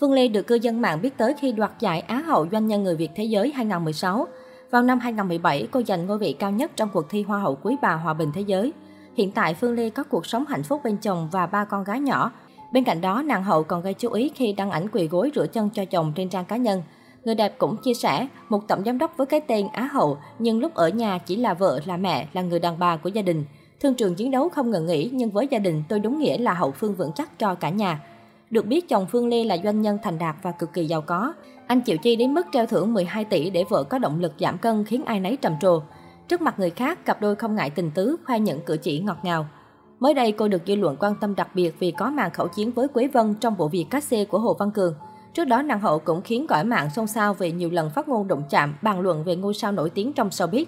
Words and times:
Phương 0.00 0.12
Lê 0.12 0.28
được 0.28 0.46
cư 0.46 0.54
dân 0.54 0.80
mạng 0.80 1.02
biết 1.02 1.16
tới 1.16 1.34
khi 1.40 1.52
đoạt 1.52 1.72
giải 1.80 2.00
Á 2.00 2.22
hậu 2.26 2.46
doanh 2.52 2.66
nhân 2.66 2.84
người 2.84 2.96
Việt 2.96 3.10
Thế 3.14 3.24
giới 3.24 3.52
2016. 3.52 4.26
Vào 4.70 4.82
năm 4.82 4.98
2017, 4.98 5.68
cô 5.70 5.82
giành 5.82 6.06
ngôi 6.06 6.18
vị 6.18 6.32
cao 6.32 6.50
nhất 6.50 6.70
trong 6.76 6.88
cuộc 6.92 7.10
thi 7.10 7.22
Hoa 7.22 7.38
hậu 7.38 7.58
Quý 7.62 7.76
bà 7.82 7.94
Hòa 7.94 8.14
bình 8.14 8.30
Thế 8.34 8.40
giới. 8.40 8.72
Hiện 9.16 9.32
tại, 9.32 9.54
Phương 9.54 9.74
Lê 9.74 9.90
có 9.90 10.02
cuộc 10.02 10.26
sống 10.26 10.44
hạnh 10.48 10.62
phúc 10.62 10.80
bên 10.84 10.96
chồng 10.96 11.28
và 11.32 11.46
ba 11.46 11.64
con 11.64 11.84
gái 11.84 12.00
nhỏ. 12.00 12.32
Bên 12.72 12.84
cạnh 12.84 13.00
đó, 13.00 13.22
nàng 13.22 13.44
hậu 13.44 13.62
còn 13.62 13.82
gây 13.82 13.94
chú 13.94 14.10
ý 14.10 14.30
khi 14.34 14.52
đăng 14.52 14.70
ảnh 14.70 14.88
quỳ 14.92 15.08
gối 15.08 15.30
rửa 15.34 15.46
chân 15.46 15.70
cho 15.70 15.84
chồng 15.84 16.12
trên 16.16 16.28
trang 16.28 16.44
cá 16.44 16.56
nhân. 16.56 16.82
Người 17.24 17.34
đẹp 17.34 17.54
cũng 17.58 17.76
chia 17.76 17.94
sẻ, 17.94 18.28
một 18.48 18.68
tổng 18.68 18.84
giám 18.84 18.98
đốc 18.98 19.16
với 19.16 19.26
cái 19.26 19.40
tên 19.40 19.68
Á 19.72 19.88
hậu, 19.92 20.18
nhưng 20.38 20.60
lúc 20.60 20.74
ở 20.74 20.88
nhà 20.88 21.18
chỉ 21.18 21.36
là 21.36 21.54
vợ, 21.54 21.80
là 21.84 21.96
mẹ, 21.96 22.28
là 22.32 22.42
người 22.42 22.58
đàn 22.58 22.78
bà 22.78 22.96
của 22.96 23.08
gia 23.08 23.22
đình. 23.22 23.44
Thương 23.80 23.94
trường 23.94 24.14
chiến 24.14 24.30
đấu 24.30 24.48
không 24.48 24.70
ngừng 24.70 24.86
nghỉ, 24.86 25.10
nhưng 25.12 25.30
với 25.30 25.48
gia 25.50 25.58
đình 25.58 25.82
tôi 25.88 26.00
đúng 26.00 26.18
nghĩa 26.18 26.38
là 26.38 26.54
hậu 26.54 26.70
phương 26.70 26.94
vững 26.94 27.12
chắc 27.12 27.38
cho 27.38 27.54
cả 27.54 27.70
nhà. 27.70 28.00
Được 28.50 28.66
biết 28.66 28.88
chồng 28.88 29.06
Phương 29.06 29.28
Lê 29.28 29.44
là 29.44 29.56
doanh 29.64 29.82
nhân 29.82 29.98
thành 30.02 30.18
đạt 30.18 30.36
và 30.42 30.50
cực 30.50 30.72
kỳ 30.72 30.84
giàu 30.84 31.00
có. 31.00 31.32
Anh 31.66 31.80
chịu 31.80 31.96
chi 31.96 32.16
đến 32.16 32.34
mức 32.34 32.46
treo 32.52 32.66
thưởng 32.66 32.92
12 32.92 33.24
tỷ 33.24 33.50
để 33.50 33.64
vợ 33.68 33.84
có 33.84 33.98
động 33.98 34.20
lực 34.20 34.32
giảm 34.38 34.58
cân 34.58 34.84
khiến 34.84 35.04
ai 35.04 35.20
nấy 35.20 35.36
trầm 35.36 35.52
trồ. 35.60 35.82
Trước 36.28 36.40
mặt 36.40 36.58
người 36.58 36.70
khác, 36.70 37.04
cặp 37.04 37.20
đôi 37.20 37.36
không 37.36 37.54
ngại 37.54 37.70
tình 37.70 37.90
tứ, 37.90 38.16
khoe 38.26 38.38
những 38.38 38.60
cử 38.66 38.76
chỉ 38.76 39.00
ngọt 39.00 39.18
ngào. 39.22 39.46
Mới 40.00 40.14
đây, 40.14 40.32
cô 40.32 40.48
được 40.48 40.62
dư 40.66 40.74
luận 40.74 40.96
quan 41.00 41.14
tâm 41.20 41.34
đặc 41.34 41.48
biệt 41.54 41.74
vì 41.78 41.90
có 41.90 42.10
màn 42.10 42.30
khẩu 42.30 42.48
chiến 42.48 42.70
với 42.70 42.88
Quế 42.88 43.08
Vân 43.08 43.34
trong 43.34 43.56
bộ 43.56 43.68
việc 43.68 43.86
cát 43.90 44.04
xê 44.04 44.24
của 44.24 44.38
Hồ 44.38 44.56
Văn 44.58 44.70
Cường. 44.70 44.94
Trước 45.34 45.44
đó, 45.44 45.62
nàng 45.62 45.80
hậu 45.80 45.98
cũng 45.98 46.22
khiến 46.22 46.46
cõi 46.46 46.64
mạng 46.64 46.90
xôn 46.90 47.06
xao 47.06 47.34
về 47.34 47.52
nhiều 47.52 47.70
lần 47.70 47.90
phát 47.90 48.08
ngôn 48.08 48.28
đụng 48.28 48.42
chạm, 48.50 48.74
bàn 48.82 49.00
luận 49.00 49.24
về 49.24 49.36
ngôi 49.36 49.54
sao 49.54 49.72
nổi 49.72 49.90
tiếng 49.90 50.12
trong 50.12 50.28
showbiz. 50.28 50.64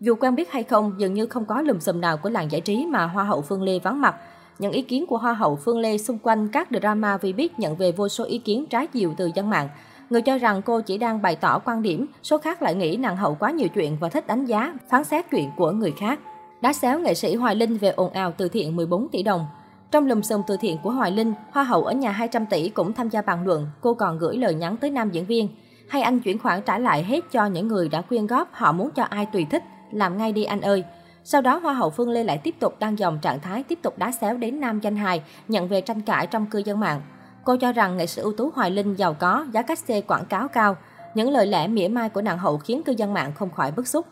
Dù 0.00 0.14
quen 0.14 0.34
biết 0.34 0.52
hay 0.52 0.62
không, 0.62 0.92
dường 0.98 1.14
như 1.14 1.26
không 1.26 1.44
có 1.44 1.62
lùm 1.62 1.78
xùm 1.78 2.00
nào 2.00 2.16
của 2.16 2.30
làng 2.30 2.50
giải 2.50 2.60
trí 2.60 2.86
mà 2.86 3.06
Hoa 3.06 3.24
hậu 3.24 3.42
Phương 3.42 3.62
Lê 3.62 3.78
vắng 3.78 4.00
mặt. 4.00 4.16
Những 4.58 4.72
ý 4.72 4.82
kiến 4.82 5.06
của 5.06 5.18
Hoa 5.18 5.32
hậu 5.32 5.56
Phương 5.56 5.78
Lê 5.78 5.98
xung 5.98 6.18
quanh 6.22 6.48
các 6.48 6.68
drama 6.80 7.16
vì 7.16 7.32
biết 7.32 7.58
nhận 7.58 7.76
về 7.76 7.92
vô 7.92 8.08
số 8.08 8.24
ý 8.24 8.38
kiến 8.38 8.66
trái 8.66 8.86
chiều 8.86 9.14
từ 9.16 9.30
dân 9.34 9.50
mạng. 9.50 9.68
Người 10.10 10.22
cho 10.22 10.38
rằng 10.38 10.62
cô 10.62 10.80
chỉ 10.80 10.98
đang 10.98 11.22
bày 11.22 11.36
tỏ 11.36 11.58
quan 11.58 11.82
điểm, 11.82 12.06
số 12.22 12.38
khác 12.38 12.62
lại 12.62 12.74
nghĩ 12.74 12.96
nàng 12.96 13.16
hậu 13.16 13.36
quá 13.40 13.50
nhiều 13.50 13.68
chuyện 13.68 13.96
và 14.00 14.08
thích 14.08 14.26
đánh 14.26 14.44
giá, 14.44 14.74
phán 14.90 15.04
xét 15.04 15.30
chuyện 15.30 15.50
của 15.56 15.70
người 15.70 15.92
khác. 15.92 16.20
Đá 16.60 16.72
xéo 16.72 17.00
nghệ 17.00 17.14
sĩ 17.14 17.34
Hoài 17.34 17.54
Linh 17.54 17.76
về 17.76 17.88
ồn 17.88 18.12
ào 18.12 18.32
từ 18.36 18.48
thiện 18.48 18.76
14 18.76 19.08
tỷ 19.12 19.22
đồng. 19.22 19.46
Trong 19.90 20.06
lùm 20.06 20.20
xùm 20.20 20.42
từ 20.46 20.56
thiện 20.60 20.78
của 20.82 20.90
Hoài 20.90 21.10
Linh, 21.10 21.32
Hoa 21.50 21.64
hậu 21.64 21.84
ở 21.84 21.92
nhà 21.92 22.10
200 22.10 22.46
tỷ 22.46 22.68
cũng 22.68 22.92
tham 22.92 23.08
gia 23.08 23.22
bàn 23.22 23.46
luận, 23.46 23.66
cô 23.80 23.94
còn 23.94 24.18
gửi 24.18 24.36
lời 24.36 24.54
nhắn 24.54 24.76
tới 24.76 24.90
nam 24.90 25.10
diễn 25.10 25.24
viên. 25.24 25.48
Hay 25.88 26.02
anh 26.02 26.20
chuyển 26.20 26.38
khoản 26.38 26.62
trả 26.62 26.78
lại 26.78 27.04
hết 27.04 27.20
cho 27.32 27.46
những 27.46 27.68
người 27.68 27.88
đã 27.88 28.00
quyên 28.00 28.26
góp, 28.26 28.48
họ 28.52 28.72
muốn 28.72 28.90
cho 28.90 29.02
ai 29.02 29.26
tùy 29.26 29.46
thích, 29.50 29.62
làm 29.92 30.18
ngay 30.18 30.32
đi 30.32 30.44
anh 30.44 30.60
ơi. 30.60 30.84
Sau 31.30 31.40
đó, 31.40 31.60
Hoa 31.62 31.72
hậu 31.74 31.90
Phương 31.90 32.10
Lê 32.10 32.24
lại 32.24 32.38
tiếp 32.38 32.54
tục 32.60 32.76
đăng 32.78 32.98
dòng 32.98 33.18
trạng 33.18 33.40
thái 33.40 33.62
tiếp 33.62 33.78
tục 33.82 33.98
đá 33.98 34.12
xéo 34.12 34.36
đến 34.36 34.60
nam 34.60 34.80
danh 34.80 34.96
hài, 34.96 35.22
nhận 35.48 35.68
về 35.68 35.80
tranh 35.80 36.00
cãi 36.00 36.26
trong 36.26 36.46
cư 36.46 36.58
dân 36.58 36.80
mạng. 36.80 37.00
Cô 37.44 37.56
cho 37.56 37.72
rằng 37.72 37.96
nghệ 37.96 38.06
sĩ 38.06 38.22
ưu 38.22 38.32
tú 38.32 38.50
Hoài 38.54 38.70
Linh 38.70 38.94
giàu 38.94 39.14
có, 39.14 39.46
giá 39.52 39.62
cách 39.62 39.78
xê 39.78 40.00
quảng 40.00 40.24
cáo 40.24 40.48
cao. 40.48 40.76
Những 41.14 41.30
lời 41.30 41.46
lẽ 41.46 41.68
mỉa 41.68 41.88
mai 41.88 42.08
của 42.08 42.22
nàng 42.22 42.38
hậu 42.38 42.58
khiến 42.58 42.82
cư 42.82 42.92
dân 42.92 43.14
mạng 43.14 43.32
không 43.34 43.50
khỏi 43.50 43.72
bức 43.72 43.86
xúc. 43.86 44.06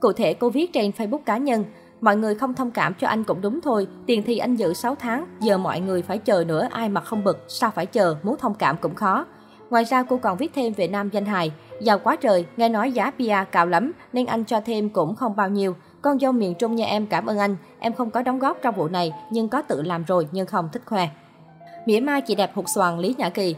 Cụ 0.00 0.12
thể, 0.12 0.34
cô 0.34 0.50
viết 0.50 0.72
trên 0.72 0.90
Facebook 0.90 1.18
cá 1.18 1.36
nhân, 1.36 1.64
Mọi 2.00 2.16
người 2.16 2.34
không 2.34 2.54
thông 2.54 2.70
cảm 2.70 2.94
cho 2.94 3.08
anh 3.08 3.24
cũng 3.24 3.40
đúng 3.40 3.60
thôi, 3.60 3.86
tiền 4.06 4.22
thi 4.22 4.38
anh 4.38 4.56
giữ 4.56 4.72
6 4.74 4.94
tháng, 4.94 5.26
giờ 5.40 5.58
mọi 5.58 5.80
người 5.80 6.02
phải 6.02 6.18
chờ 6.18 6.44
nữa, 6.46 6.68
ai 6.70 6.88
mà 6.88 7.00
không 7.00 7.24
bực, 7.24 7.44
sao 7.48 7.70
phải 7.70 7.86
chờ, 7.86 8.16
muốn 8.22 8.36
thông 8.38 8.54
cảm 8.54 8.76
cũng 8.80 8.94
khó. 8.94 9.26
Ngoài 9.70 9.84
ra 9.84 10.02
cô 10.02 10.16
còn 10.16 10.36
viết 10.36 10.52
thêm 10.54 10.72
về 10.72 10.88
nam 10.88 11.08
danh 11.12 11.26
hài, 11.26 11.52
giàu 11.80 11.98
quá 11.98 12.16
trời, 12.16 12.46
nghe 12.56 12.68
nói 12.68 12.92
giá 12.92 13.10
pia 13.10 13.34
cao 13.52 13.66
lắm 13.66 13.92
nên 14.12 14.26
anh 14.26 14.44
cho 14.44 14.60
thêm 14.60 14.88
cũng 14.88 15.16
không 15.16 15.36
bao 15.36 15.48
nhiêu. 15.48 15.74
Con 16.02 16.18
dâu 16.18 16.32
miền 16.32 16.54
Trung 16.54 16.74
nhà 16.74 16.86
em 16.86 17.06
cảm 17.06 17.26
ơn 17.26 17.38
anh, 17.38 17.56
em 17.78 17.92
không 17.92 18.10
có 18.10 18.22
đóng 18.22 18.38
góp 18.38 18.58
trong 18.62 18.74
vụ 18.74 18.88
này 18.88 19.12
nhưng 19.30 19.48
có 19.48 19.62
tự 19.62 19.82
làm 19.82 20.04
rồi 20.04 20.28
nhưng 20.32 20.46
không 20.46 20.68
thích 20.72 20.82
khoe. 20.86 21.08
Mỉa 21.86 22.00
mai 22.00 22.20
chị 22.20 22.34
đẹp 22.34 22.54
hụt 22.54 22.64
xoàn 22.74 22.98
Lý 22.98 23.14
Nhã 23.18 23.28
Kỳ 23.28 23.56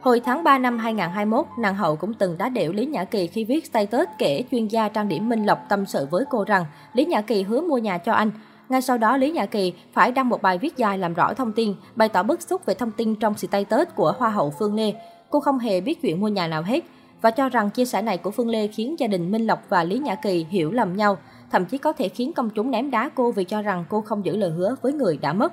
Hồi 0.00 0.20
tháng 0.20 0.44
3 0.44 0.58
năm 0.58 0.78
2021, 0.78 1.46
nàng 1.58 1.74
hậu 1.74 1.96
cũng 1.96 2.14
từng 2.14 2.38
đá 2.38 2.48
điệu 2.48 2.72
Lý 2.72 2.86
Nhã 2.86 3.04
Kỳ 3.04 3.26
khi 3.26 3.44
viết 3.44 3.66
status 3.66 4.08
kể 4.18 4.44
chuyên 4.50 4.68
gia 4.68 4.88
trang 4.88 5.08
điểm 5.08 5.28
Minh 5.28 5.44
Lộc 5.44 5.58
tâm 5.68 5.86
sự 5.86 6.06
với 6.10 6.24
cô 6.30 6.44
rằng 6.44 6.64
Lý 6.92 7.04
Nhã 7.04 7.20
Kỳ 7.20 7.42
hứa 7.42 7.60
mua 7.60 7.78
nhà 7.78 7.98
cho 7.98 8.12
anh. 8.12 8.30
Ngay 8.68 8.82
sau 8.82 8.98
đó, 8.98 9.16
Lý 9.16 9.30
Nhã 9.30 9.46
Kỳ 9.46 9.72
phải 9.92 10.12
đăng 10.12 10.28
một 10.28 10.42
bài 10.42 10.58
viết 10.58 10.76
dài 10.76 10.98
làm 10.98 11.14
rõ 11.14 11.34
thông 11.34 11.52
tin, 11.52 11.74
bày 11.94 12.08
tỏ 12.08 12.22
bức 12.22 12.42
xúc 12.42 12.66
về 12.66 12.74
thông 12.74 12.90
tin 12.90 13.14
trong 13.14 13.34
status 13.36 13.88
của 13.94 14.14
Hoa 14.18 14.30
hậu 14.30 14.54
Phương 14.58 14.74
Lê. 14.74 14.92
Cô 15.30 15.40
không 15.40 15.58
hề 15.58 15.80
biết 15.80 16.02
chuyện 16.02 16.20
mua 16.20 16.28
nhà 16.28 16.46
nào 16.46 16.62
hết 16.62 16.84
và 17.20 17.30
cho 17.30 17.48
rằng 17.48 17.70
chia 17.70 17.84
sẻ 17.84 18.02
này 18.02 18.18
của 18.18 18.30
Phương 18.30 18.48
Lê 18.48 18.66
khiến 18.66 18.98
gia 18.98 19.06
đình 19.06 19.30
Minh 19.30 19.46
Lộc 19.46 19.62
và 19.68 19.84
Lý 19.84 19.98
Nhã 19.98 20.14
Kỳ 20.14 20.46
hiểu 20.50 20.72
lầm 20.72 20.96
nhau, 20.96 21.18
thậm 21.50 21.64
chí 21.64 21.78
có 21.78 21.92
thể 21.92 22.08
khiến 22.08 22.32
công 22.32 22.50
chúng 22.50 22.70
ném 22.70 22.90
đá 22.90 23.10
cô 23.14 23.32
vì 23.32 23.44
cho 23.44 23.62
rằng 23.62 23.84
cô 23.88 24.00
không 24.00 24.24
giữ 24.24 24.36
lời 24.36 24.50
hứa 24.50 24.74
với 24.82 24.92
người 24.92 25.16
đã 25.16 25.32
mất. 25.32 25.52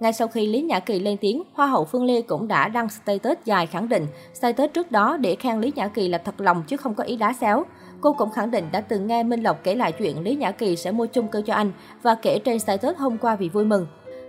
Ngay 0.00 0.12
sau 0.12 0.28
khi 0.28 0.46
Lý 0.46 0.62
Nhã 0.62 0.80
Kỳ 0.80 0.98
lên 0.98 1.16
tiếng, 1.20 1.42
Hoa 1.52 1.66
hậu 1.66 1.84
Phương 1.84 2.04
Lê 2.04 2.22
cũng 2.22 2.48
đã 2.48 2.68
đăng 2.68 2.88
status 2.88 3.38
dài 3.44 3.66
khẳng 3.66 3.88
định 3.88 4.06
status 4.34 4.70
trước 4.72 4.90
đó 4.90 5.16
để 5.16 5.36
khen 5.36 5.60
Lý 5.60 5.72
Nhã 5.76 5.88
Kỳ 5.88 6.08
là 6.08 6.18
thật 6.18 6.40
lòng 6.40 6.62
chứ 6.66 6.76
không 6.76 6.94
có 6.94 7.04
ý 7.04 7.16
đá 7.16 7.32
xéo. 7.32 7.64
Cô 8.00 8.12
cũng 8.12 8.30
khẳng 8.30 8.50
định 8.50 8.64
đã 8.72 8.80
từng 8.80 9.06
nghe 9.06 9.22
Minh 9.22 9.42
Lộc 9.42 9.64
kể 9.64 9.74
lại 9.74 9.92
chuyện 9.92 10.22
Lý 10.22 10.34
Nhã 10.36 10.50
Kỳ 10.50 10.76
sẽ 10.76 10.92
mua 10.92 11.06
chung 11.06 11.28
cư 11.28 11.42
cho 11.42 11.54
anh 11.54 11.72
và 12.02 12.14
kể 12.14 12.38
trên 12.38 12.58
status 12.58 12.96
hôm 12.96 13.18
qua 13.18 13.36
vì 13.36 13.48
vui 13.48 13.64
mừng. 13.64 13.86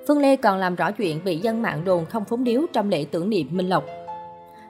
Phương 0.08 0.20
Lê 0.20 0.36
còn 0.36 0.58
làm 0.58 0.76
rõ 0.76 0.92
chuyện 0.92 1.24
bị 1.24 1.38
dân 1.38 1.62
mạng 1.62 1.82
đồn 1.86 2.06
không 2.06 2.26
phúng 2.26 2.44
điếu 2.44 2.62
trong 2.74 2.90
lễ 2.90 3.06
tưởng 3.12 3.30
niệm 3.30 3.48
Minh 3.52 3.70
Lộc. 3.70 3.84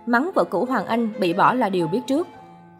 Mắng 0.05 0.31
vợ 0.35 0.43
cũ 0.43 0.65
Hoàng 0.65 0.85
Anh 0.85 1.09
bị 1.19 1.33
bỏ 1.33 1.53
là 1.53 1.69
điều 1.69 1.87
biết 1.87 2.01
trước. 2.07 2.27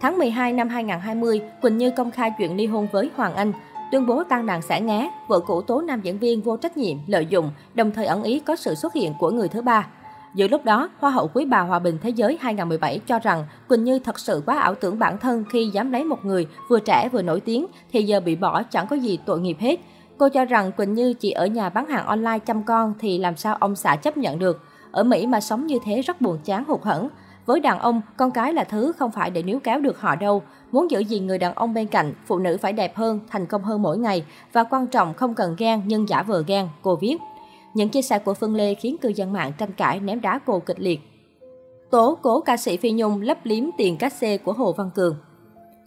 Tháng 0.04 0.18
12 0.18 0.54
năm 0.54 0.70
2020, 0.70 1.42
Quỳnh 1.62 1.78
Như 1.78 1.92
công 1.92 2.12
khai 2.12 2.32
chuyện 2.38 2.58
ly 2.58 2.66
hôn 2.66 2.88
với 2.92 3.10
Hoàng 3.16 3.36
Anh 3.36 3.54
tuyên 3.92 4.08
bố 4.08 4.24
tan 4.24 4.46
đàn 4.46 4.62
xả 4.62 4.78
ngá, 4.78 5.08
vợ 5.28 5.40
cũ 5.40 5.62
tố 5.62 5.82
nam 5.82 6.02
diễn 6.02 6.20
viên 6.20 6.42
vô 6.42 6.58
trách 6.58 6.78
nhiệm, 6.78 6.98
lợi 7.08 7.26
dụng, 7.26 7.52
đồng 7.74 7.92
thời 7.92 8.06
ẩn 8.06 8.24
ý 8.24 8.40
có 8.40 8.56
sự 8.56 8.76
xuất 8.76 8.94
hiện 8.94 9.14
của 9.20 9.32
người 9.32 9.48
thứ 9.48 9.62
ba. 9.62 9.88
Giữa 10.36 10.48
lúc 10.48 10.66
đó, 10.66 10.90
Hoa 11.00 11.12
hậu 11.12 11.28
Quý 11.34 11.46
bà 11.46 11.60
Hòa 11.60 11.80
bình 11.80 11.98
Thế 12.02 12.10
giới 12.10 12.38
2017 12.42 13.00
cho 13.00 13.20
rằng 13.20 13.46
Quỳnh 13.70 13.84
Như 13.84 14.00
thật 14.00 14.20
sự 14.20 14.44
quá 14.46 14.60
ảo 14.60 14.76
tưởng 14.76 15.00
bản 15.00 15.18
thân 15.18 15.44
khi 15.50 15.70
dám 15.74 15.92
lấy 15.92 16.04
một 16.04 16.26
người 16.26 16.48
vừa 16.70 16.80
trẻ 16.80 17.10
vừa 17.12 17.22
nổi 17.22 17.40
tiếng 17.40 17.66
thì 17.92 18.04
giờ 18.04 18.20
bị 18.20 18.36
bỏ 18.36 18.64
chẳng 18.64 18.88
có 18.88 18.96
gì 18.96 19.20
tội 19.26 19.40
nghiệp 19.40 19.58
hết. 19.60 19.80
Cô 20.18 20.30
cho 20.30 20.46
rằng 20.46 20.72
Quỳnh 20.72 20.94
Như 20.94 21.14
chỉ 21.14 21.32
ở 21.32 21.46
nhà 21.46 21.70
bán 21.70 21.86
hàng 21.86 22.06
online 22.06 22.40
chăm 22.40 22.64
con 22.64 22.94
thì 23.00 23.18
làm 23.18 23.36
sao 23.36 23.56
ông 23.60 23.76
xã 23.76 23.96
chấp 23.96 24.18
nhận 24.18 24.40
được. 24.40 24.64
Ở 24.92 25.04
Mỹ 25.04 25.28
mà 25.28 25.40
sống 25.40 25.68
như 25.68 25.80
thế 25.86 26.02
rất 26.02 26.22
buồn 26.22 26.38
chán 26.46 26.64
hụt 26.68 26.82
hẫng. 26.84 27.10
Với 27.46 27.60
đàn 27.60 27.80
ông, 27.80 28.02
con 28.18 28.32
cái 28.32 28.54
là 28.54 28.64
thứ 28.64 28.92
không 28.92 29.12
phải 29.12 29.30
để 29.30 29.44
níu 29.44 29.60
kéo 29.60 29.80
được 29.80 30.00
họ 30.00 30.16
đâu. 30.16 30.42
Muốn 30.72 30.92
giữ 30.92 31.00
gìn 31.00 31.28
người 31.28 31.38
đàn 31.38 31.54
ông 31.54 31.74
bên 31.74 31.88
cạnh, 31.88 32.14
phụ 32.26 32.40
nữ 32.40 32.58
phải 32.62 32.74
đẹp 32.74 32.96
hơn, 32.96 33.20
thành 33.30 33.46
công 33.46 33.64
hơn 33.64 33.82
mỗi 33.82 33.98
ngày. 33.98 34.26
Và 34.54 34.64
quan 34.64 34.88
trọng 34.88 35.14
không 35.14 35.34
cần 35.34 35.56
ghen 35.58 35.82
nhưng 35.86 36.10
giả 36.10 36.24
vờ 36.24 36.44
ghen, 36.48 36.68
cô 36.82 36.96
viết. 36.96 37.18
Những 37.74 37.90
chia 37.90 38.02
sẻ 38.02 38.20
của 38.20 38.34
Phương 38.34 38.56
Lê 38.56 38.74
khiến 38.74 38.98
cư 38.98 39.10
dân 39.10 39.34
mạng 39.34 39.52
tranh 39.58 39.72
cãi 39.72 40.00
ném 40.00 40.22
đá 40.22 40.40
cô 40.46 40.60
kịch 40.60 40.80
liệt. 40.80 41.00
Tố 41.92 42.18
cố 42.22 42.42
ca 42.42 42.58
sĩ 42.58 42.78
Phi 42.78 42.92
Nhung 42.92 43.22
lấp 43.22 43.38
liếm 43.44 43.64
tiền 43.78 43.98
cát 43.98 44.14
xê 44.14 44.38
của 44.38 44.54
Hồ 44.54 44.74
Văn 44.74 44.90
Cường. 44.96 45.16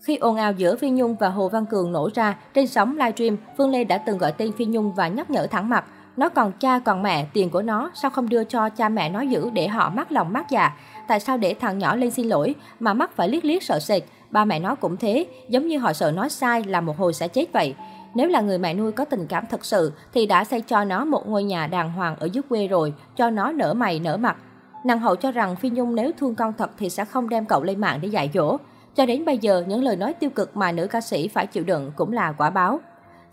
Khi 0.03 0.17
ồn 0.17 0.37
ào 0.37 0.53
giữa 0.53 0.77
Phi 0.77 0.91
Nhung 0.91 1.17
và 1.21 1.29
Hồ 1.29 1.49
Văn 1.49 1.67
Cường 1.67 1.93
nổ 1.93 2.11
ra 2.15 2.39
trên 2.55 2.67
sóng 2.67 2.97
livestream, 2.97 3.37
Phương 3.59 3.71
Lê 3.71 3.85
đã 3.85 3.99
từng 3.99 4.19
gọi 4.19 4.33
tên 4.33 4.53
Phi 4.53 4.65
Nhung 4.65 4.93
và 4.95 5.09
nhắc 5.09 5.31
nhở 5.31 5.47
thẳng 5.47 5.69
mặt. 5.69 5.85
Nó 6.17 6.29
còn 6.29 6.53
cha 6.53 6.79
còn 6.79 7.03
mẹ, 7.03 7.27
tiền 7.33 7.51
của 7.51 7.63
nó, 7.63 7.91
sao 7.95 8.11
không 8.11 8.29
đưa 8.29 8.45
cho 8.45 8.69
cha 8.69 8.89
mẹ 8.89 9.09
nó 9.09 9.21
giữ 9.21 9.51
để 9.51 9.69
họ 9.69 9.91
mắc 9.91 10.13
lòng 10.13 10.33
mắc 10.33 10.47
dạ? 10.51 10.73
Tại 11.09 11.21
sao 11.21 11.37
để 11.37 11.55
thằng 11.55 11.79
nhỏ 11.79 11.97
lên 11.97 12.11
xin 12.11 12.29
lỗi 12.29 12.55
mà 12.81 12.95
mắc 12.95 13.11
phải 13.17 13.29
liếc 13.29 13.45
liếc 13.45 13.63
sợ 13.63 13.79
sệt? 13.79 14.03
Ba 14.31 14.45
mẹ 14.45 14.59
nó 14.59 14.75
cũng 14.75 14.97
thế, 14.97 15.27
giống 15.49 15.69
như 15.69 15.79
họ 15.79 15.93
sợ 15.93 16.13
nói 16.13 16.29
sai 16.29 16.65
là 16.65 16.81
một 16.81 16.99
hồi 16.99 17.13
sẽ 17.13 17.29
chết 17.29 17.53
vậy. 17.53 17.75
Nếu 18.15 18.29
là 18.29 18.41
người 18.41 18.59
mẹ 18.59 18.75
nuôi 18.75 18.93
có 18.93 19.05
tình 19.05 19.27
cảm 19.27 19.45
thật 19.51 19.65
sự 19.65 19.93
thì 20.15 20.27
đã 20.27 20.45
xây 20.45 20.61
cho 20.61 20.85
nó 20.85 21.05
một 21.05 21.29
ngôi 21.29 21.45
nhà 21.45 21.67
đàng 21.67 21.93
hoàng 21.93 22.17
ở 22.17 22.29
dưới 22.33 22.43
quê 22.49 22.69
rồi, 22.69 22.95
cho 23.17 23.31
nó 23.31 23.53
nở 23.53 23.75
mày 23.75 23.99
nở 23.99 24.17
mặt. 24.17 24.37
Nàng 24.85 24.99
hậu 24.99 25.17
cho 25.17 25.33
rằng 25.33 25.57
Phi 25.57 25.71
Nhung 25.71 25.95
nếu 25.95 26.11
thương 26.19 26.35
con 26.35 26.53
thật 26.53 26.71
thì 26.79 26.91
sẽ 26.91 27.05
không 27.05 27.29
đem 27.29 27.47
cậu 27.47 27.63
lên 27.63 27.81
mạng 27.81 27.99
để 28.03 28.09
dạy 28.09 28.31
dỗ. 28.35 28.57
Cho 28.95 29.07
đến 29.07 29.25
bây 29.25 29.39
giờ, 29.39 29.65
những 29.67 29.83
lời 29.83 29.97
nói 29.97 30.15
tiêu 30.15 30.31
cực 30.31 30.57
mà 30.57 30.73
nữ 30.73 30.87
ca 30.87 31.01
sĩ 31.01 31.29
phải 31.29 31.47
chịu 31.47 31.65
đựng 31.65 31.93
cũng 31.97 32.13
là 32.13 32.33
quả 32.33 32.51
báo. 32.51 32.81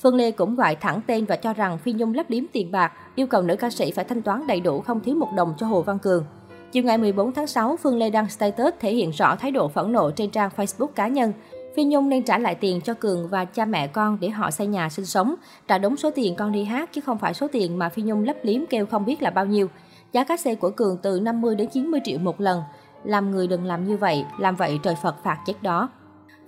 Phương 0.02 0.16
Lê 0.16 0.32
cũng 0.32 0.56
gọi 0.56 0.76
thẳng 0.76 1.02
tên 1.08 1.26
và 1.26 1.36
cho 1.36 1.54
rằng 1.54 1.78
Phi 1.78 1.94
Nhung 1.94 2.14
lấp 2.14 2.26
liếm 2.30 2.44
tiền 2.52 2.72
bạc, 2.72 2.92
yêu 3.16 3.28
cầu 3.28 3.42
nữ 3.42 3.56
ca 3.56 3.70
sĩ 3.70 3.92
phải 3.92 4.06
thanh 4.06 4.22
toán 4.22 4.48
đầy 4.48 4.60
đủ 4.60 4.82
không 4.82 5.00
thiếu 5.00 5.16
một 5.16 5.30
đồng 5.36 5.54
cho 5.58 5.68
Hồ 5.68 5.82
Văn 5.82 6.00
Cường. 6.00 6.26
Chiều 6.72 6.84
ngày 6.84 6.98
14 6.98 7.32
tháng 7.32 7.48
6, 7.48 7.78
Phương 7.84 7.98
Lê 7.98 8.10
đăng 8.10 8.30
status 8.30 8.74
thể 8.80 8.94
hiện 8.94 9.12
rõ 9.12 9.36
thái 9.36 9.52
độ 9.52 9.68
phẫn 9.68 9.92
nộ 9.92 10.12
trên 10.12 10.30
trang 10.30 10.50
Facebook 10.56 10.88
cá 10.88 11.08
nhân. 11.08 11.34
Phi 11.76 11.84
Nhung 11.84 12.10
nên 12.10 12.24
trả 12.24 12.38
lại 12.38 12.56
tiền 12.56 12.82
cho 12.82 12.94
Cường 12.94 13.28
và 13.28 13.46
cha 13.46 13.66
mẹ 13.66 13.88
con 13.88 14.18
để 14.22 14.30
họ 14.30 14.52
xây 14.52 14.68
nhà 14.68 14.90
sinh 14.90 15.06
sống, 15.06 15.36
trả 15.68 15.78
đúng 15.78 15.98
số 15.98 16.12
tiền 16.16 16.36
con 16.36 16.52
đi 16.52 16.64
hát 16.64 16.90
chứ 16.94 17.02
không 17.02 17.18
phải 17.18 17.34
số 17.34 17.48
tiền 17.52 17.80
mà 17.80 17.90
Phi 17.90 18.02
Nhung 18.02 18.24
lấp 18.24 18.36
liếm 18.44 18.62
kêu 18.70 18.86
không 18.86 19.06
biết 19.06 19.22
là 19.22 19.30
bao 19.30 19.46
nhiêu. 19.46 19.68
Giá 20.12 20.24
cá 20.24 20.38
xe 20.38 20.56
của 20.56 20.70
Cường 20.70 20.98
từ 20.98 21.20
50 21.20 21.56
đến 21.56 21.70
90 21.70 22.00
triệu 22.04 22.20
một 22.20 22.42
lần. 22.42 22.62
Làm 23.04 23.32
người 23.32 23.48
đừng 23.48 23.66
làm 23.66 23.88
như 23.88 23.98
vậy, 23.98 24.26
làm 24.40 24.56
vậy 24.56 24.80
trời 24.84 24.96
Phật 25.04 25.24
phạt 25.24 25.38
chết 25.46 25.64
đó. 25.64 25.90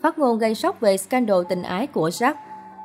Phát 0.02 0.20
ngôn 0.20 0.38
gây 0.38 0.56
sốc 0.56 0.80
về 0.80 0.98
scandal 0.98 1.40
tình 1.50 1.64
ái 1.64 1.88
của 1.88 2.10
Jack 2.10 2.34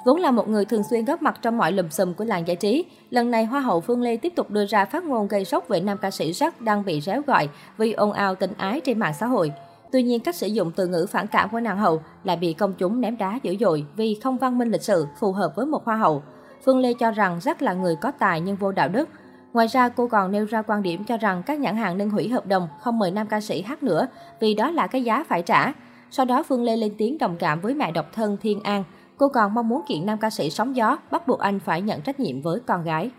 Vốn 0.05 0.21
là 0.21 0.31
một 0.31 0.49
người 0.49 0.65
thường 0.65 0.83
xuyên 0.83 1.05
góp 1.05 1.23
mặt 1.23 1.39
trong 1.43 1.59
mọi 1.59 1.73
lùm 1.73 1.89
xùm 1.89 2.15
của 2.15 2.25
làng 2.25 2.47
giải 2.47 2.57
trí, 2.57 2.85
lần 3.11 3.31
này 3.31 3.45
Hoa 3.45 3.61
hậu 3.61 3.81
Phương 3.81 4.03
Lê 4.03 4.17
tiếp 4.17 4.33
tục 4.37 4.51
đưa 4.51 4.67
ra 4.67 4.85
phát 4.85 5.05
ngôn 5.05 5.29
gây 5.29 5.45
sốc 5.45 5.69
về 5.69 5.81
nam 5.81 5.99
ca 5.99 6.11
sĩ 6.11 6.33
Jack 6.33 6.51
đang 6.61 6.85
bị 6.85 7.01
réo 7.01 7.23
gọi 7.27 7.49
vì 7.77 7.93
ồn 7.93 8.13
ào 8.13 8.35
tình 8.35 8.53
ái 8.57 8.81
trên 8.81 8.99
mạng 8.99 9.15
xã 9.21 9.27
hội. 9.27 9.53
Tuy 9.93 10.03
nhiên, 10.03 10.21
cách 10.21 10.37
sử 10.37 10.47
dụng 10.47 10.73
từ 10.77 10.87
ngữ 10.87 11.07
phản 11.11 11.27
cảm 11.27 11.49
của 11.49 11.61
nàng 11.61 11.79
hậu 11.79 12.03
lại 12.25 12.37
bị 12.37 12.53
công 12.53 12.73
chúng 12.73 13.01
ném 13.01 13.19
đá 13.19 13.39
dữ 13.43 13.57
dội 13.61 13.85
vì 13.97 14.19
không 14.23 14.39
văn 14.39 14.59
minh 14.59 14.71
lịch 14.71 14.83
sự, 14.83 15.07
phù 15.21 15.33
hợp 15.33 15.53
với 15.57 15.67
một 15.67 15.85
hoa 15.85 15.97
hậu. 15.97 16.23
Phương 16.65 16.79
Lê 16.79 16.93
cho 16.95 17.11
rằng 17.11 17.39
Jack 17.39 17.55
là 17.59 17.73
người 17.73 17.97
có 17.97 18.11
tài 18.11 18.41
nhưng 18.41 18.57
vô 18.57 18.73
đạo 18.73 18.89
đức. 18.89 19.09
Ngoài 19.53 19.67
ra, 19.67 19.89
cô 19.89 20.09
còn 20.09 20.33
nêu 20.33 20.45
ra 20.45 20.63
quan 20.63 20.83
điểm 20.83 21.05
cho 21.05 21.17
rằng 21.17 21.43
các 21.47 21.61
nhãn 21.61 21.77
hàng 21.77 21.99
nên 21.99 22.11
hủy 22.11 22.29
hợp 22.29 22.47
đồng, 22.47 22.69
không 22.81 22.99
mời 22.99 23.11
nam 23.11 23.27
ca 23.27 23.41
sĩ 23.41 23.63
hát 23.63 23.83
nữa, 23.83 24.09
vì 24.41 24.55
đó 24.55 24.71
là 24.71 24.87
cái 24.87 25.05
giá 25.05 25.25
phải 25.29 25.43
trả. 25.43 25.73
Sau 26.11 26.27
đó, 26.27 26.43
Phương 26.43 26.63
Lê 26.63 26.77
lên 26.77 26.95
tiếng 26.99 27.19
đồng 27.19 27.37
cảm 27.39 27.61
với 27.61 27.75
mẹ 27.75 27.93
độc 27.93 28.07
thân 28.13 28.37
Thiên 28.43 28.61
An. 28.63 28.85
Cô 29.21 29.29
còn 29.29 29.55
mong 29.55 29.69
muốn 29.69 29.83
kiện 29.89 30.07
nam 30.07 30.19
ca 30.19 30.31
sĩ 30.31 30.51
sóng 30.51 30.77
gió, 30.77 30.99
bắt 31.11 31.29
buộc 31.29 31.39
anh 31.39 31.61
phải 31.61 31.83
nhận 31.83 32.01
trách 32.01 32.21
nhiệm 32.21 32.43
với 32.43 32.61
con 32.67 32.85
gái. 32.85 33.11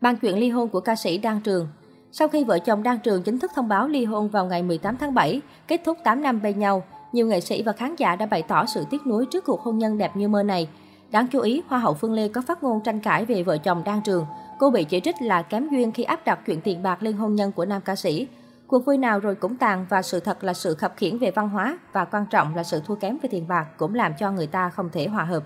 bàn 0.00 0.16
chuyện 0.16 0.38
ly 0.38 0.50
hôn 0.50 0.68
của 0.68 0.80
ca 0.80 0.96
sĩ 0.96 1.18
Đan 1.18 1.40
Trường 1.40 1.68
Sau 2.12 2.28
khi 2.28 2.44
vợ 2.44 2.58
chồng 2.58 2.82
Đan 2.82 2.98
Trường 2.98 3.22
chính 3.22 3.38
thức 3.38 3.50
thông 3.54 3.68
báo 3.68 3.88
ly 3.88 4.04
hôn 4.04 4.28
vào 4.28 4.46
ngày 4.46 4.62
18 4.62 4.96
tháng 4.96 5.14
7, 5.14 5.40
kết 5.68 5.80
thúc 5.84 5.98
8 6.04 6.22
năm 6.22 6.42
bên 6.42 6.58
nhau, 6.58 6.82
nhiều 7.12 7.26
nghệ 7.26 7.40
sĩ 7.40 7.62
và 7.62 7.72
khán 7.72 7.96
giả 7.96 8.16
đã 8.16 8.26
bày 8.26 8.42
tỏ 8.42 8.66
sự 8.66 8.84
tiếc 8.90 9.06
nuối 9.06 9.26
trước 9.26 9.44
cuộc 9.44 9.60
hôn 9.60 9.78
nhân 9.78 9.98
đẹp 9.98 10.16
như 10.16 10.28
mơ 10.28 10.42
này. 10.42 10.68
Đáng 11.10 11.26
chú 11.26 11.40
ý, 11.40 11.62
Hoa 11.66 11.78
hậu 11.78 11.94
Phương 11.94 12.12
Lê 12.12 12.28
có 12.28 12.42
phát 12.42 12.62
ngôn 12.62 12.80
tranh 12.80 13.00
cãi 13.00 13.24
về 13.24 13.42
vợ 13.42 13.58
chồng 13.58 13.82
Đan 13.84 14.00
Trường. 14.02 14.26
Cô 14.58 14.70
bị 14.70 14.84
chỉ 14.84 15.00
trích 15.00 15.22
là 15.22 15.42
kém 15.42 15.68
duyên 15.70 15.92
khi 15.92 16.02
áp 16.02 16.20
đặt 16.24 16.40
chuyện 16.46 16.60
tiền 16.60 16.82
bạc 16.82 17.02
lên 17.02 17.16
hôn 17.16 17.34
nhân 17.34 17.52
của 17.52 17.64
nam 17.64 17.82
ca 17.84 17.96
sĩ. 17.96 18.26
Cuộc 18.72 18.84
vui 18.86 18.98
nào 18.98 19.20
rồi 19.20 19.34
cũng 19.34 19.56
tàn 19.56 19.86
và 19.88 20.02
sự 20.02 20.20
thật 20.20 20.44
là 20.44 20.54
sự 20.54 20.74
khập 20.74 20.96
khiển 20.96 21.18
về 21.18 21.30
văn 21.30 21.48
hóa 21.48 21.78
và 21.92 22.04
quan 22.04 22.26
trọng 22.30 22.56
là 22.56 22.62
sự 22.62 22.80
thua 22.86 22.94
kém 22.94 23.18
về 23.22 23.28
tiền 23.32 23.48
bạc 23.48 23.66
cũng 23.76 23.94
làm 23.94 24.12
cho 24.18 24.32
người 24.32 24.46
ta 24.46 24.70
không 24.70 24.88
thể 24.92 25.08
hòa 25.08 25.24
hợp. 25.24 25.42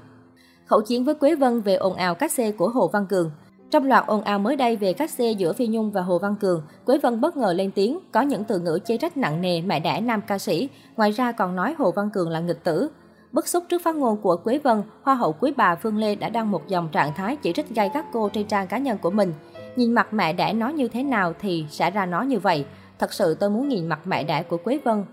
Khẩu 0.66 0.80
chiến 0.80 1.04
với 1.04 1.14
Quế 1.14 1.34
Vân 1.34 1.60
về 1.60 1.74
ồn 1.74 1.94
ào 1.94 2.14
cách 2.14 2.32
xê 2.32 2.52
của 2.52 2.68
Hồ 2.68 2.90
Văn 2.92 3.06
Cường 3.06 3.30
trong 3.70 3.84
loạt 3.84 4.06
ồn 4.06 4.22
ào 4.22 4.38
mới 4.38 4.56
đây 4.56 4.76
về 4.76 4.92
cách 4.92 5.10
xê 5.10 5.30
giữa 5.30 5.52
Phi 5.52 5.66
Nhung 5.66 5.90
và 5.90 6.02
Hồ 6.02 6.18
Văn 6.18 6.34
Cường, 6.40 6.62
Quế 6.84 6.98
Vân 6.98 7.20
bất 7.20 7.36
ngờ 7.36 7.52
lên 7.52 7.70
tiếng, 7.74 7.98
có 8.12 8.20
những 8.20 8.44
từ 8.44 8.58
ngữ 8.60 8.78
chê 8.84 8.96
trách 8.96 9.16
nặng 9.16 9.40
nề 9.40 9.60
mẹ 9.60 9.80
đẻ 9.80 10.00
nam 10.00 10.20
ca 10.26 10.38
sĩ, 10.38 10.68
ngoài 10.96 11.10
ra 11.10 11.32
còn 11.32 11.56
nói 11.56 11.74
Hồ 11.78 11.92
Văn 11.96 12.10
Cường 12.10 12.30
là 12.30 12.40
nghịch 12.40 12.64
tử. 12.64 12.90
Bức 13.32 13.48
xúc 13.48 13.64
trước 13.68 13.82
phát 13.84 13.96
ngôn 13.96 14.16
của 14.22 14.36
Quế 14.36 14.58
Vân, 14.58 14.82
Hoa 15.02 15.14
hậu 15.14 15.32
quý 15.32 15.52
bà 15.56 15.74
Phương 15.74 15.98
Lê 15.98 16.14
đã 16.14 16.28
đăng 16.28 16.50
một 16.50 16.68
dòng 16.68 16.88
trạng 16.92 17.14
thái 17.14 17.36
chỉ 17.36 17.52
trích 17.52 17.70
gay 17.70 17.90
gắt 17.94 18.06
cô 18.12 18.28
trên 18.28 18.46
trang 18.46 18.66
cá 18.66 18.78
nhân 18.78 18.98
của 18.98 19.10
mình. 19.10 19.32
Nhìn 19.76 19.92
mặt 19.92 20.12
mẹ 20.12 20.32
đẻ 20.32 20.52
nó 20.52 20.68
như 20.68 20.88
thế 20.88 21.02
nào 21.02 21.32
thì 21.40 21.66
sẽ 21.70 21.90
ra 21.90 22.06
nó 22.06 22.22
như 22.22 22.38
vậy. 22.38 22.64
Thật 22.98 23.12
sự 23.12 23.34
tôi 23.34 23.50
muốn 23.50 23.68
nhìn 23.68 23.86
mặt 23.86 24.00
mẹ 24.04 24.24
đẻ 24.24 24.42
của 24.42 24.56
Quế 24.56 24.78
Vân. 24.84 25.04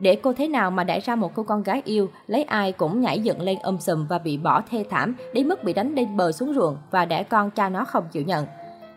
Để 0.00 0.16
cô 0.22 0.32
thế 0.32 0.48
nào 0.48 0.70
mà 0.70 0.84
đẻ 0.84 1.00
ra 1.00 1.16
một 1.16 1.34
cô 1.34 1.42
con 1.42 1.62
gái 1.62 1.82
yêu, 1.84 2.08
lấy 2.26 2.42
ai 2.42 2.72
cũng 2.72 3.00
nhảy 3.00 3.20
dựng 3.20 3.42
lên 3.42 3.58
ôm 3.62 3.80
sùm 3.80 4.06
và 4.06 4.18
bị 4.18 4.36
bỏ 4.36 4.62
thê 4.70 4.84
thảm, 4.90 5.14
đến 5.34 5.48
mức 5.48 5.64
bị 5.64 5.72
đánh 5.72 5.94
lên 5.94 6.16
bờ 6.16 6.32
xuống 6.32 6.54
ruộng 6.54 6.76
và 6.90 7.04
đẻ 7.04 7.22
con 7.22 7.50
cha 7.50 7.68
nó 7.68 7.84
không 7.84 8.04
chịu 8.12 8.22
nhận. 8.22 8.46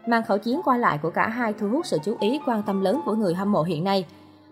Màn 0.07 0.23
khẩu 0.23 0.37
chiến 0.37 0.61
qua 0.65 0.77
lại 0.77 0.97
của 1.01 1.09
cả 1.09 1.27
hai 1.27 1.53
thu 1.53 1.69
hút 1.69 1.85
sự 1.85 1.97
chú 2.05 2.17
ý 2.19 2.39
quan 2.45 2.63
tâm 2.63 2.81
lớn 2.81 3.01
của 3.05 3.15
người 3.15 3.33
hâm 3.33 3.51
mộ 3.51 3.63
hiện 3.63 3.83
nay. 3.83 4.05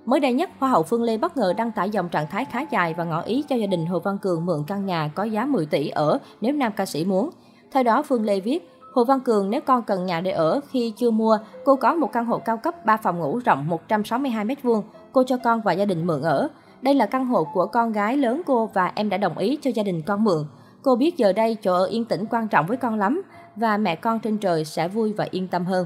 Mới 0.05 0.19
đây 0.19 0.33
nhất, 0.33 0.49
Hoa 0.59 0.69
hậu 0.69 0.83
Phương 0.83 1.03
Lê 1.03 1.17
bất 1.17 1.37
ngờ 1.37 1.53
đăng 1.57 1.71
tải 1.71 1.89
dòng 1.89 2.09
trạng 2.09 2.27
thái 2.27 2.45
khá 2.45 2.65
dài 2.71 2.93
và 2.93 3.03
ngỏ 3.03 3.21
ý 3.21 3.43
cho 3.49 3.55
gia 3.55 3.67
đình 3.67 3.85
Hồ 3.85 3.99
Văn 3.99 4.17
Cường 4.17 4.45
mượn 4.45 4.63
căn 4.67 4.85
nhà 4.85 5.11
có 5.15 5.23
giá 5.23 5.45
10 5.45 5.65
tỷ 5.65 5.89
ở 5.89 6.19
nếu 6.41 6.53
nam 6.53 6.71
ca 6.75 6.85
sĩ 6.85 7.05
muốn. 7.05 7.29
Theo 7.71 7.83
đó, 7.83 8.01
Phương 8.01 8.25
Lê 8.25 8.39
viết, 8.39 8.69
Hồ 8.93 9.03
Văn 9.03 9.19
Cường 9.19 9.49
nếu 9.49 9.61
con 9.61 9.83
cần 9.83 10.05
nhà 10.05 10.21
để 10.21 10.31
ở 10.31 10.59
khi 10.69 10.93
chưa 10.97 11.11
mua, 11.11 11.37
cô 11.65 11.75
có 11.75 11.95
một 11.95 12.13
căn 12.13 12.25
hộ 12.25 12.37
cao 12.37 12.57
cấp 12.57 12.85
3 12.85 12.97
phòng 12.97 13.19
ngủ 13.19 13.39
rộng 13.45 13.67
162 13.67 14.45
m2, 14.45 14.81
cô 15.11 15.23
cho 15.23 15.37
con 15.43 15.61
và 15.61 15.73
gia 15.73 15.85
đình 15.85 16.07
mượn 16.07 16.21
ở. 16.21 16.47
Đây 16.81 16.93
là 16.93 17.05
căn 17.05 17.25
hộ 17.25 17.47
của 17.53 17.65
con 17.65 17.91
gái 17.91 18.17
lớn 18.17 18.41
cô 18.45 18.69
và 18.73 18.91
em 18.95 19.09
đã 19.09 19.17
đồng 19.17 19.37
ý 19.37 19.57
cho 19.61 19.71
gia 19.75 19.83
đình 19.83 20.01
con 20.01 20.23
mượn. 20.23 20.45
Cô 20.83 20.95
biết 20.95 21.17
giờ 21.17 21.33
đây 21.33 21.57
chỗ 21.61 21.73
ở 21.73 21.85
yên 21.85 22.05
tĩnh 22.05 22.25
quan 22.29 22.47
trọng 22.47 22.67
với 22.67 22.77
con 22.77 22.99
lắm 22.99 23.21
và 23.55 23.77
mẹ 23.77 23.95
con 23.95 24.19
trên 24.19 24.37
trời 24.37 24.65
sẽ 24.65 24.87
vui 24.87 25.13
và 25.13 25.27
yên 25.31 25.47
tâm 25.47 25.65
hơn. 25.65 25.85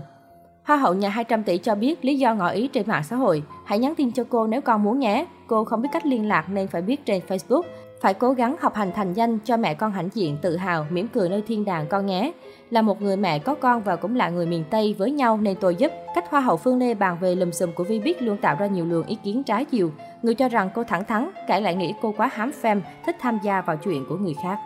Hoa 0.64 0.78
hậu 0.78 0.94
nhà 0.94 1.10
200 1.10 1.44
tỷ 1.44 1.58
cho 1.58 1.76
biết 1.76 2.06
lý 2.06 2.18
do 2.18 2.36
ngỏ 2.36 2.50
ý 2.50 2.68
trên 2.68 2.88
mạng 2.88 3.04
xã 3.04 3.16
hội. 3.16 3.44
Hãy 3.66 3.80
nhắn 3.80 3.96
tin 3.96 4.12
cho 4.12 4.24
cô 4.30 4.48
nếu 4.48 4.62
con 4.62 4.84
muốn 4.84 5.00
nhé. 5.00 5.26
Cô 5.48 5.64
không 5.64 5.82
biết 5.82 5.90
cách 5.92 6.06
liên 6.06 6.28
lạc 6.28 6.50
nên 6.50 6.68
phải 6.68 6.82
biết 6.82 7.06
trên 7.06 7.22
Facebook. 7.28 7.62
Phải 8.02 8.14
cố 8.14 8.32
gắng 8.32 8.56
học 8.60 8.76
hành 8.76 8.92
thành 8.96 9.14
danh 9.14 9.40
cho 9.40 9.58
mẹ 9.58 9.74
con 9.74 9.92
hãnh 9.92 10.10
diện 10.14 10.38
tự 10.42 10.58
hào, 10.58 10.86
mỉm 10.90 11.08
cười 11.08 11.30
nơi 11.30 11.44
thiên 11.48 11.66
đàng 11.66 11.88
con 11.88 12.06
nhé. 12.06 12.32
Là 12.70 12.82
một 12.82 13.02
người 13.02 13.18
mẹ 13.18 13.40
có 13.40 13.56
con 13.56 13.84
và 13.84 13.96
cũng 13.96 14.16
là 14.16 14.30
người 14.30 14.46
miền 14.46 14.64
Tây 14.70 14.96
với 14.98 15.12
nhau 15.12 15.38
nên 15.38 15.58
tôi 15.60 15.76
giúp. 15.76 15.92
Cách 16.16 16.30
Hoa 16.30 16.42
hậu 16.42 16.58
Phương 16.58 16.78
Lê 16.80 16.94
bàn 16.94 17.18
về 17.22 17.36
lùm 17.36 17.52
xùm 17.52 17.72
của 17.72 17.84
Vi 17.84 18.00
biết 18.00 18.22
luôn 18.22 18.38
tạo 18.38 18.56
ra 18.60 18.68
nhiều 18.68 18.86
luồng 18.86 19.06
ý 19.06 19.18
kiến 19.24 19.44
trái 19.44 19.66
chiều. 19.66 19.92
Người 20.22 20.36
cho 20.36 20.50
rằng 20.50 20.70
cô 20.76 20.84
thẳng 20.84 21.06
thắn, 21.06 21.30
kẻ 21.48 21.60
lại 21.60 21.76
nghĩ 21.76 21.94
cô 22.02 22.14
quá 22.18 22.30
hám 22.34 22.52
phem 22.52 22.82
thích 23.06 23.16
tham 23.20 23.40
gia 23.44 23.62
vào 23.62 23.78
chuyện 23.78 24.06
của 24.10 24.18
người 24.18 24.36
khác. 24.44 24.60